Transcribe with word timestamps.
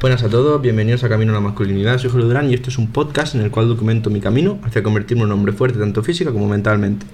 Buenas 0.00 0.22
a 0.22 0.28
todos, 0.28 0.62
bienvenidos 0.62 1.02
a 1.02 1.08
Camino 1.08 1.32
a 1.32 1.34
la 1.34 1.40
Masculinidad. 1.40 1.98
Soy 1.98 2.08
Julio 2.08 2.28
Durán 2.28 2.48
y 2.48 2.54
este 2.54 2.70
es 2.70 2.78
un 2.78 2.92
podcast 2.92 3.34
en 3.34 3.40
el 3.40 3.50
cual 3.50 3.66
documento 3.66 4.10
mi 4.10 4.20
camino 4.20 4.60
hacia 4.62 4.80
convertirme 4.80 5.24
en 5.24 5.26
un 5.26 5.32
hombre 5.32 5.52
fuerte 5.52 5.80
tanto 5.80 6.04
física 6.04 6.30
como 6.30 6.46
mentalmente. 6.46 7.04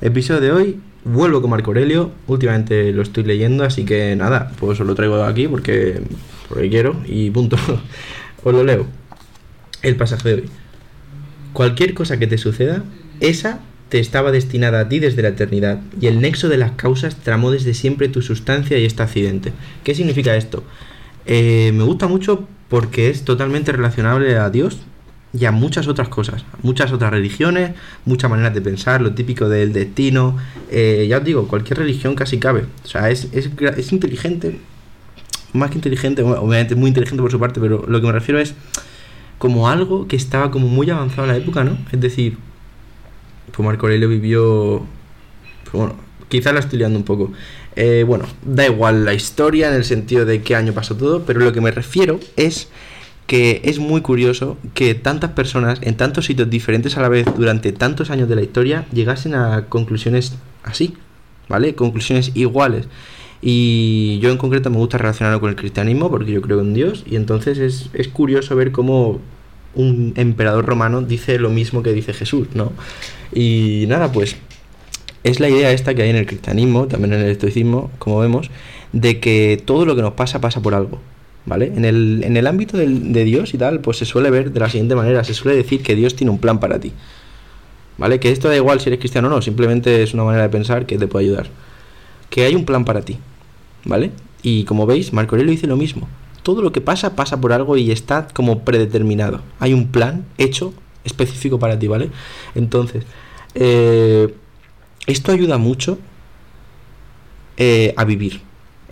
Episodio 0.00 0.40
de 0.40 0.52
hoy, 0.52 0.80
vuelvo 1.04 1.40
con 1.40 1.50
Marco 1.50 1.70
Aurelio. 1.70 2.12
Últimamente 2.28 2.92
lo 2.92 3.02
estoy 3.02 3.24
leyendo, 3.24 3.64
así 3.64 3.84
que 3.84 4.14
nada, 4.14 4.52
pues 4.60 4.78
os 4.78 4.86
lo 4.86 4.94
traigo 4.94 5.24
aquí 5.24 5.48
porque, 5.48 6.02
porque 6.48 6.70
quiero 6.70 7.00
y 7.04 7.30
punto. 7.30 7.56
os 8.44 8.54
lo 8.54 8.62
leo. 8.62 8.86
El 9.82 9.96
pasaje 9.96 10.28
de 10.28 10.34
hoy. 10.36 10.44
Cualquier 11.52 11.94
cosa 11.94 12.20
que 12.20 12.28
te 12.28 12.38
suceda, 12.38 12.84
esa 13.18 13.58
te 13.88 13.98
estaba 13.98 14.30
destinada 14.30 14.78
a 14.78 14.88
ti 14.88 15.00
desde 15.00 15.22
la 15.22 15.30
eternidad, 15.30 15.80
y 16.00 16.06
el 16.06 16.20
nexo 16.20 16.48
de 16.48 16.58
las 16.58 16.70
causas 16.72 17.16
tramó 17.16 17.50
desde 17.50 17.74
siempre 17.74 18.08
tu 18.08 18.22
sustancia 18.22 18.78
y 18.78 18.84
este 18.84 19.02
accidente. 19.02 19.52
¿Qué 19.82 19.96
significa 19.96 20.36
esto? 20.36 20.62
Eh, 21.26 21.72
me 21.74 21.84
gusta 21.84 22.08
mucho 22.08 22.46
porque 22.68 23.10
es 23.10 23.24
totalmente 23.24 23.72
relacionable 23.72 24.36
a 24.36 24.50
Dios 24.50 24.80
y 25.32 25.44
a 25.44 25.52
muchas 25.52 25.86
otras 25.86 26.08
cosas, 26.08 26.44
muchas 26.62 26.92
otras 26.92 27.10
religiones, 27.10 27.72
muchas 28.04 28.30
maneras 28.30 28.52
de 28.54 28.60
pensar, 28.60 29.00
lo 29.00 29.12
típico 29.12 29.48
del 29.48 29.72
destino. 29.72 30.36
Eh, 30.70 31.06
ya 31.08 31.18
os 31.18 31.24
digo, 31.24 31.46
cualquier 31.46 31.78
religión 31.78 32.14
casi 32.14 32.38
cabe. 32.38 32.64
O 32.84 32.88
sea, 32.88 33.10
es, 33.10 33.28
es, 33.32 33.50
es 33.76 33.92
inteligente, 33.92 34.58
más 35.52 35.70
que 35.70 35.76
inteligente, 35.76 36.22
obviamente 36.22 36.74
muy 36.74 36.88
inteligente 36.88 37.22
por 37.22 37.30
su 37.30 37.38
parte, 37.38 37.60
pero 37.60 37.84
lo 37.86 38.00
que 38.00 38.06
me 38.06 38.12
refiero 38.12 38.40
es 38.40 38.54
como 39.38 39.68
algo 39.68 40.06
que 40.06 40.16
estaba 40.16 40.50
como 40.50 40.68
muy 40.68 40.90
avanzado 40.90 41.22
en 41.22 41.28
la 41.28 41.36
época, 41.36 41.64
¿no? 41.64 41.78
Es 41.92 42.00
decir, 42.00 42.36
pues 43.52 43.66
Marco 43.66 43.86
Aurelio 43.86 44.08
vivió. 44.08 44.84
Pues 45.64 45.72
bueno, 45.72 45.94
quizás 46.30 46.54
la 46.54 46.60
estoy 46.60 46.78
liando 46.78 46.98
un 46.98 47.04
poco. 47.04 47.30
Eh, 47.76 48.04
bueno, 48.06 48.24
da 48.42 48.64
igual 48.64 49.04
la 49.04 49.12
historia 49.12 49.68
en 49.68 49.74
el 49.74 49.84
sentido 49.84 50.24
de 50.24 50.40
qué 50.42 50.56
año 50.56 50.72
pasó 50.72 50.96
todo, 50.96 51.24
pero 51.26 51.40
lo 51.40 51.52
que 51.52 51.60
me 51.60 51.70
refiero 51.70 52.18
es 52.36 52.68
que 53.26 53.60
es 53.64 53.78
muy 53.78 54.00
curioso 54.00 54.56
que 54.74 54.94
tantas 54.94 55.30
personas 55.32 55.78
en 55.82 55.96
tantos 55.96 56.24
sitios 56.24 56.48
diferentes 56.50 56.96
a 56.96 57.02
la 57.02 57.08
vez 57.08 57.26
durante 57.36 57.72
tantos 57.72 58.10
años 58.10 58.28
de 58.28 58.36
la 58.36 58.42
historia 58.42 58.86
llegasen 58.92 59.34
a 59.34 59.66
conclusiones 59.68 60.36
así, 60.64 60.94
¿vale? 61.48 61.74
Conclusiones 61.74 62.32
iguales. 62.34 62.86
Y 63.42 64.18
yo 64.20 64.30
en 64.30 64.36
concreto 64.36 64.68
me 64.70 64.76
gusta 64.76 64.98
relacionarlo 64.98 65.40
con 65.40 65.50
el 65.50 65.56
cristianismo 65.56 66.10
porque 66.10 66.32
yo 66.32 66.42
creo 66.42 66.60
en 66.60 66.74
Dios 66.74 67.04
y 67.06 67.16
entonces 67.16 67.58
es, 67.58 67.90
es 67.94 68.08
curioso 68.08 68.56
ver 68.56 68.72
cómo 68.72 69.20
un 69.74 70.12
emperador 70.16 70.66
romano 70.66 71.00
dice 71.00 71.38
lo 71.38 71.50
mismo 71.50 71.82
que 71.82 71.92
dice 71.92 72.12
Jesús, 72.12 72.48
¿no? 72.54 72.72
Y 73.32 73.84
nada, 73.88 74.10
pues 74.12 74.36
es 75.24 75.40
la 75.40 75.48
idea 75.48 75.70
esta 75.72 75.94
que 75.94 76.02
hay 76.02 76.10
en 76.10 76.16
el 76.16 76.26
cristianismo, 76.26 76.86
también 76.86 77.14
en 77.14 77.20
el 77.20 77.30
estoicismo, 77.30 77.90
como 77.98 78.18
vemos, 78.20 78.50
de 78.92 79.20
que 79.20 79.62
todo 79.64 79.84
lo 79.84 79.96
que 79.96 80.02
nos 80.02 80.14
pasa 80.14 80.40
pasa 80.40 80.60
por 80.60 80.74
algo. 80.74 81.00
¿Vale? 81.46 81.72
En 81.74 81.86
el, 81.86 82.22
en 82.22 82.36
el 82.36 82.46
ámbito 82.46 82.76
del, 82.76 83.12
de 83.12 83.24
Dios 83.24 83.54
y 83.54 83.58
tal, 83.58 83.80
pues 83.80 83.96
se 83.96 84.04
suele 84.04 84.30
ver 84.30 84.52
de 84.52 84.60
la 84.60 84.68
siguiente 84.68 84.94
manera, 84.94 85.24
se 85.24 85.32
suele 85.32 85.56
decir 85.56 85.82
que 85.82 85.96
Dios 85.96 86.14
tiene 86.14 86.30
un 86.30 86.38
plan 86.38 86.60
para 86.60 86.78
ti. 86.78 86.92
¿Vale? 87.96 88.20
Que 88.20 88.30
esto 88.30 88.48
da 88.48 88.56
igual 88.56 88.80
si 88.80 88.88
eres 88.88 88.98
cristiano 88.98 89.28
o 89.28 89.30
no, 89.30 89.42
simplemente 89.42 90.02
es 90.02 90.14
una 90.14 90.24
manera 90.24 90.44
de 90.44 90.48
pensar 90.50 90.86
que 90.86 90.98
te 90.98 91.06
puede 91.06 91.26
ayudar. 91.26 91.48
Que 92.28 92.44
hay 92.44 92.54
un 92.54 92.64
plan 92.64 92.84
para 92.84 93.02
ti. 93.02 93.18
¿Vale? 93.84 94.10
Y 94.42 94.64
como 94.64 94.86
veis, 94.86 95.12
Marco 95.12 95.34
Aurelio 95.34 95.50
dice 95.52 95.66
lo 95.66 95.76
mismo. 95.76 96.08
Todo 96.42 96.62
lo 96.62 96.72
que 96.72 96.80
pasa 96.80 97.16
pasa 97.16 97.40
por 97.40 97.52
algo 97.52 97.76
y 97.76 97.90
está 97.90 98.28
como 98.32 98.60
predeterminado. 98.60 99.42
Hay 99.58 99.74
un 99.74 99.88
plan 99.88 100.24
hecho 100.38 100.72
específico 101.04 101.58
para 101.58 101.78
ti, 101.78 101.88
¿vale? 101.88 102.10
Entonces, 102.54 103.04
eh, 103.54 104.32
esto 105.06 105.32
ayuda 105.32 105.58
mucho 105.58 105.98
eh, 107.56 107.94
a 107.96 108.04
vivir. 108.04 108.40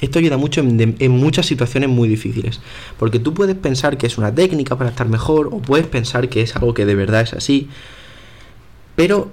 Esto 0.01 0.19
ayuda 0.21 0.37
mucho 0.37 0.61
en, 0.61 1.11
muchas 1.11 1.47
situaciones 1.47 1.91
muy 1.91 2.09
difíciles. 2.09 2.61
Porque 2.99 3.19
tú 3.19 3.35
puedes 3.35 3.57
pensar 3.57 3.99
que 3.99 4.07
es 4.07 4.17
una 4.17 4.35
técnica 4.35 4.77
para 4.77 4.91
estar 4.91 5.09
mejor 5.09 5.49
o 5.49 5.59
puedes 5.59 5.87
pensar 5.87 6.29
que 6.29 6.43
es 6.43 6.55
algo 6.55 6.75
que 6.75 6.87
de 6.87 6.95
verdad 6.95 7.23
es 7.23 7.33
así. 7.33 7.69
Pero 8.95 9.31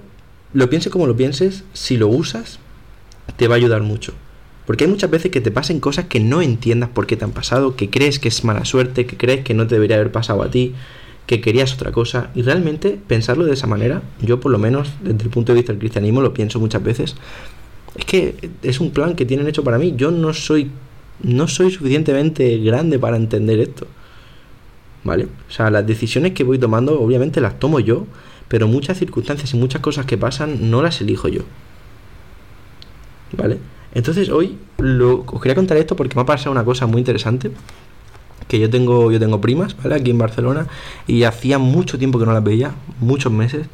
lo 0.52 0.68
pienses 0.68 0.90
como 0.90 1.06
lo 1.06 1.16
pienses, 1.16 1.64
si 1.72 1.96
lo 1.96 2.08
usas, 2.08 2.58
te 3.36 3.46
va 3.46 3.54
a 3.54 3.58
ayudar 3.58 3.82
mucho. 3.82 4.14
Porque 4.66 4.84
hay 4.84 4.90
muchas 4.90 5.10
veces 5.10 5.30
que 5.30 5.40
te 5.40 5.52
pasen 5.52 5.78
cosas 5.78 6.06
que 6.06 6.18
no 6.18 6.42
entiendas 6.42 6.90
por 6.90 7.06
qué 7.06 7.16
te 7.16 7.24
han 7.24 7.30
pasado, 7.30 7.76
que 7.76 7.88
crees 7.88 8.18
que 8.18 8.28
es 8.28 8.42
mala 8.42 8.64
suerte, 8.64 9.06
que 9.06 9.16
crees 9.16 9.44
que 9.44 9.54
no 9.54 9.68
te 9.68 9.76
debería 9.76 9.96
haber 9.96 10.10
pasado 10.10 10.42
a 10.42 10.50
ti, 10.50 10.74
que 11.26 11.40
querías 11.40 11.74
otra 11.74 11.92
cosa. 11.92 12.30
Y 12.34 12.42
realmente 12.42 12.98
pensarlo 13.06 13.44
de 13.44 13.52
esa 13.52 13.66
manera, 13.66 14.02
yo 14.20 14.40
por 14.40 14.52
lo 14.52 14.58
menos 14.58 14.92
desde 15.02 15.24
el 15.24 15.30
punto 15.30 15.52
de 15.52 15.56
vista 15.56 15.72
del 15.72 15.80
cristianismo 15.80 16.22
lo 16.22 16.32
pienso 16.32 16.60
muchas 16.60 16.82
veces, 16.82 17.16
es 17.96 18.04
que 18.04 18.50
es 18.62 18.80
un 18.80 18.90
plan 18.90 19.14
que 19.14 19.26
tienen 19.26 19.46
hecho 19.46 19.64
para 19.64 19.78
mí. 19.78 19.94
Yo 19.96 20.10
no 20.10 20.32
soy, 20.32 20.70
no 21.22 21.48
soy 21.48 21.70
suficientemente 21.70 22.58
grande 22.58 22.98
para 22.98 23.16
entender 23.16 23.58
esto. 23.60 23.86
¿Vale? 25.04 25.28
O 25.48 25.52
sea, 25.52 25.70
las 25.70 25.86
decisiones 25.86 26.32
que 26.32 26.42
voy 26.42 26.58
tomando 26.58 27.00
obviamente 27.00 27.40
las 27.40 27.58
tomo 27.58 27.78
yo, 27.78 28.06
pero 28.48 28.66
muchas 28.66 28.98
circunstancias 28.98 29.54
y 29.54 29.56
muchas 29.56 29.80
cosas 29.80 30.04
que 30.04 30.18
pasan 30.18 30.70
no 30.70 30.82
las 30.82 31.00
elijo 31.00 31.28
yo. 31.28 31.42
¿Vale? 33.36 33.58
Entonces 33.94 34.28
hoy 34.28 34.58
lo, 34.78 35.24
os 35.26 35.40
quería 35.40 35.54
contar 35.54 35.78
esto 35.78 35.96
porque 35.96 36.14
me 36.16 36.22
ha 36.22 36.26
pasado 36.26 36.52
una 36.52 36.64
cosa 36.64 36.86
muy 36.86 36.98
interesante. 36.98 37.50
Que 38.48 38.58
yo 38.60 38.70
tengo, 38.70 39.10
yo 39.10 39.18
tengo 39.18 39.40
primas, 39.40 39.76
¿vale? 39.82 39.96
Aquí 39.96 40.10
en 40.10 40.18
Barcelona. 40.18 40.66
Y 41.06 41.24
hacía 41.24 41.58
mucho 41.58 41.98
tiempo 41.98 42.18
que 42.18 42.26
no 42.26 42.32
las 42.32 42.44
veía, 42.44 42.72
muchos 43.00 43.32
meses. 43.32 43.66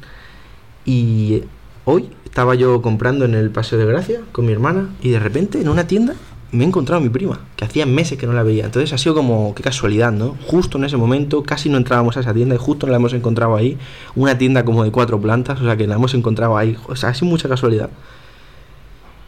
Y 0.84 1.42
hoy 1.84 2.10
estaba 2.24 2.54
yo 2.54 2.80
comprando 2.82 3.24
en 3.24 3.34
el 3.34 3.50
Paseo 3.50 3.78
de 3.78 3.86
Gracia 3.86 4.20
con 4.32 4.46
mi 4.46 4.52
hermana. 4.52 4.88
Y 5.02 5.10
de 5.10 5.18
repente 5.18 5.60
en 5.60 5.68
una 5.68 5.86
tienda 5.86 6.14
me 6.52 6.64
he 6.64 6.66
encontrado 6.66 7.00
a 7.00 7.02
mi 7.02 7.08
prima, 7.08 7.40
que 7.56 7.64
hacía 7.64 7.86
meses 7.86 8.18
que 8.18 8.26
no 8.26 8.34
la 8.34 8.42
veía. 8.42 8.66
Entonces 8.66 8.92
ha 8.92 8.98
sido 8.98 9.14
como, 9.14 9.54
qué 9.54 9.62
casualidad, 9.62 10.12
¿no? 10.12 10.36
Justo 10.46 10.76
en 10.76 10.84
ese 10.84 10.98
momento, 10.98 11.42
casi 11.42 11.70
no 11.70 11.78
entrábamos 11.78 12.18
a 12.18 12.20
esa 12.20 12.34
tienda 12.34 12.54
y 12.54 12.58
justo 12.58 12.86
la 12.86 12.96
hemos 12.96 13.14
encontrado 13.14 13.56
ahí. 13.56 13.78
Una 14.14 14.36
tienda 14.36 14.64
como 14.64 14.84
de 14.84 14.90
cuatro 14.90 15.18
plantas, 15.20 15.60
o 15.60 15.64
sea 15.64 15.76
que 15.76 15.86
la 15.86 15.94
hemos 15.94 16.12
encontrado 16.12 16.58
ahí. 16.58 16.76
O 16.88 16.94
sea, 16.94 17.08
ha 17.08 17.14
sido 17.14 17.30
mucha 17.30 17.48
casualidad. 17.48 17.88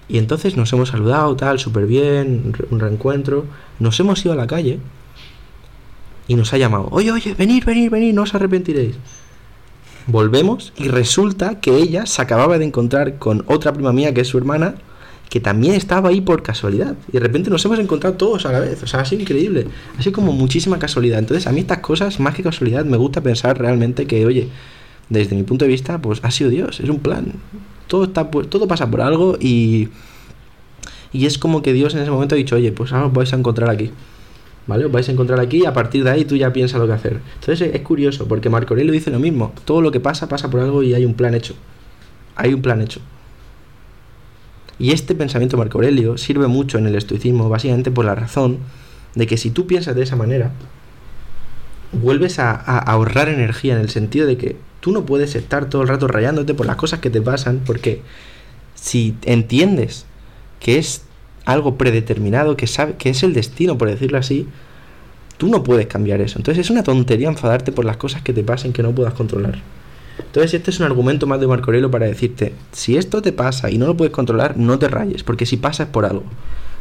Y 0.06 0.19
entonces 0.19 0.56
nos 0.56 0.71
hemos 0.75 0.91
saludado, 0.91 1.34
tal, 1.34 1.59
súper 1.59 1.87
bien, 1.87 2.53
un 2.71 2.78
reencuentro. 2.78 3.47
Nos 3.81 3.99
hemos 4.00 4.22
ido 4.22 4.34
a 4.34 4.37
la 4.37 4.47
calle 4.47 4.78
y 6.29 6.35
nos 6.37 6.53
ha 6.53 6.59
llamado, 6.59 6.89
oye, 6.91 7.11
oye, 7.11 7.35
venid, 7.35 7.65
venid, 7.65 7.91
venid, 7.91 8.15
no 8.15 8.23
os 8.23 8.35
arrepentiréis. 8.35 8.97
Volvemos 10.07 10.73
y 10.77 10.89
resulta 10.89 11.61
que 11.61 11.77
ella 11.77 12.07
se 12.07 12.21
acababa 12.21 12.59
de 12.59 12.67
encontrar 12.67 13.19
con 13.19 13.45
otra 13.47 13.73
prima 13.73 13.93
mía, 13.93 14.12
que 14.12 14.21
es 14.21 14.29
su 14.29 14.39
hermana, 14.39 14.75
que 15.31 15.41
también 15.41 15.75
estaba 15.75 16.11
ahí 16.11 16.21
por 16.21 16.43
casualidad. 16.43 16.95
Y 17.09 17.12
de 17.12 17.21
repente 17.21 17.49
nos 17.49 17.65
hemos 17.65 17.79
encontrado 17.79 18.17
todos 18.17 18.45
a 18.45 18.53
la 18.53 18.61
vez. 18.61 18.83
O 18.83 18.87
sea, 18.87 19.01
ha 19.01 19.05
sido 19.07 19.23
increíble. 19.23 19.67
Así 19.99 20.12
como 20.12 20.33
muchísima 20.33 20.79
casualidad. 20.79 21.19
Entonces, 21.19 21.47
a 21.47 21.53
mí 21.53 21.61
estas 21.61 21.79
cosas, 21.79 22.21
más 22.21 22.35
que 22.35 22.43
casualidad, 22.43 22.85
me 22.85 22.99
gusta 22.99 23.23
pensar 23.23 23.59
realmente 23.59 24.06
que, 24.06 24.27
oye, 24.27 24.49
desde 25.09 25.35
mi 25.35 25.43
punto 25.43 25.65
de 25.65 25.71
vista, 25.71 26.01
pues 26.03 26.21
ha 26.23 26.31
sido 26.31 26.51
Dios, 26.51 26.81
es 26.81 26.91
un 26.91 26.99
plan 26.99 27.33
todo, 27.87 28.05
está, 28.05 28.31
todo 28.31 28.67
pasa 28.67 28.91
por 28.91 29.01
algo 29.01 29.37
y, 29.41 29.89
y 31.12 31.27
es 31.27 31.39
como 31.39 31.62
que 31.62 31.73
Dios 31.73 31.95
en 31.95 32.01
ese 32.01 32.11
momento 32.11 32.35
ha 32.35 32.39
dicho, 32.39 32.56
oye, 32.56 32.73
pues 32.73 32.93
ahora 32.93 33.06
os 33.06 33.12
vais 33.12 33.33
a 33.33 33.37
encontrar 33.37 33.71
aquí. 33.71 33.91
¿Vale? 34.66 34.86
Os 34.86 34.92
vais 34.92 35.08
a 35.08 35.12
encontrar 35.12 35.41
aquí 35.41 35.62
y 35.62 35.66
a 35.66 35.75
partir 35.75 36.04
de 36.04 36.10
ahí 36.10 36.25
tú 36.25 36.36
ya 36.36 36.52
piensas 36.52 36.80
lo 36.80 36.86
que 36.86 36.94
hacer. 36.94 37.20
Entonces 37.34 37.75
es 37.75 37.80
curioso, 37.82 38.26
porque 38.26 38.48
Marco 38.48 38.75
Aurelio 38.75 38.92
dice 38.92 39.10
lo 39.10 39.19
mismo. 39.19 39.52
Todo 39.64 39.82
lo 39.82 39.91
que 39.91 40.00
pasa, 40.00 40.28
pasa 40.28 40.50
por 40.50 40.60
algo 40.60 40.82
y 40.82 40.94
hay 40.94 41.04
un 41.04 41.14
plan 41.14 41.34
hecho. 41.34 41.54
Hay 42.36 42.54
un 42.54 42.62
plan 42.62 42.80
hecho. 42.80 43.00
Y 44.78 44.92
este 44.92 45.14
pensamiento 45.14 45.56
Marco 45.56 45.78
Aurelio 45.78 46.16
sirve 46.16 46.47
mucho 46.47 46.78
en 46.78 46.86
el 46.86 46.94
estoicismo, 46.94 47.48
básicamente 47.48 47.91
por 47.91 48.04
la 48.04 48.14
razón 48.14 48.58
de 49.14 49.26
que 49.26 49.36
si 49.36 49.50
tú 49.50 49.66
piensas 49.66 49.94
de 49.94 50.02
esa 50.02 50.16
manera, 50.16 50.50
vuelves 51.92 52.38
a, 52.38 52.50
a 52.52 52.78
ahorrar 52.78 53.28
energía 53.28 53.75
en 53.75 53.81
el 53.81 53.91
sentido 53.91 54.26
de 54.26 54.36
que 54.36 54.56
tú 54.81 54.93
no 54.93 55.06
puedes 55.06 55.37
estar 55.37 55.69
todo 55.69 55.82
el 55.82 55.88
rato 55.88 56.08
rayándote 56.08 56.55
por 56.55 56.67
las 56.67 56.76
cosas 56.76 57.00
que 57.00 57.10
te 57.10 57.22
pasan, 57.22 57.60
porque 57.64 58.02
si 58.75 59.14
entiendes 59.22 60.06
que 60.58 60.78
es 60.78 61.02
algo 61.44 61.76
predeterminado, 61.76 62.56
que, 62.56 62.67
sabe, 62.67 62.94
que 62.96 63.11
es 63.11 63.23
el 63.23 63.35
destino, 63.35 63.76
por 63.76 63.88
decirlo 63.88 64.19
así, 64.19 64.49
tú 65.37 65.49
no 65.49 65.62
puedes 65.62 65.87
cambiar 65.87 66.20
eso. 66.20 66.38
Entonces 66.38 66.67
es 66.67 66.70
una 66.70 66.82
tontería 66.82 67.29
enfadarte 67.29 67.73
por 67.73 67.85
las 67.85 67.96
cosas 67.96 68.23
que 68.23 68.32
te 68.32 68.43
pasen 68.43 68.73
que 68.73 68.82
no 68.82 68.93
puedas 68.93 69.14
controlar. 69.14 69.61
Entonces 70.19 70.55
este 70.55 70.70
es 70.70 70.81
un 70.81 70.87
argumento 70.87 71.26
más 71.26 71.41
de 71.41 71.46
Marco 71.46 71.67
Aurelio 71.67 71.91
para 71.91 72.06
decirte, 72.06 72.55
si 72.73 72.96
esto 72.96 73.20
te 73.20 73.32
pasa 73.32 73.70
y 73.70 73.79
no 73.79 73.87
lo 73.87 73.96
puedes 73.96 74.12
controlar, 74.12 74.56
no 74.56 74.79
te 74.79 74.88
rayes, 74.88 75.23
porque 75.23 75.46
si 75.46 75.56
pasa 75.56 75.85
es 75.85 75.88
por 75.88 76.05
algo. 76.05 76.25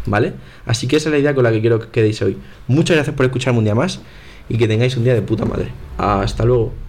¿Vale? 0.06 0.33
Así 0.65 0.88
que 0.88 0.98
esa 0.98 1.10
es 1.10 1.13
la 1.13 1.19
idea 1.19 1.33
con 1.33 1.45
la 1.45 1.51
que 1.51 1.62
quiero 1.62 1.80
que 1.80 1.88
quedéis 1.88 2.21
hoy. 2.21 2.38
Muchas 2.68 2.98
gracias 2.98 3.15
por 3.15 3.25
escucharme 3.25 3.60
un 3.60 3.65
día 3.65 3.75
más 3.75 4.01
y 4.50 4.57
que 4.57 4.68
tengáis 4.68 4.98
un 4.98 5.06
día 5.06 5.13
de 5.13 5.21
puta 5.21 5.45
madre. 5.45 5.69
Hasta 5.98 6.44
luego. 6.44 6.82